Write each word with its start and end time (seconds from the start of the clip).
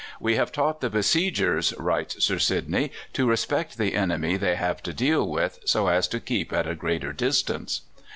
"We 0.19 0.35
have 0.35 0.51
taught 0.51 0.81
the 0.81 0.89
besiegers," 0.89 1.75
writes 1.77 2.25
Sir 2.25 2.39
Sidney, 2.39 2.91
"to 3.13 3.27
respect 3.29 3.77
the 3.77 3.93
enemy 3.93 4.35
they 4.35 4.55
have 4.55 4.81
to 4.81 4.93
deal 4.93 5.29
with, 5.29 5.59
so 5.63 5.89
as 5.89 6.07
to 6.07 6.19
keep 6.19 6.51
at 6.51 6.67
a 6.67 6.73
greater 6.73 7.13
distance." 7.13 7.81